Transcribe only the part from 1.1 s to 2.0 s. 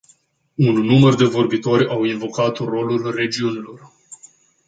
de vorbitori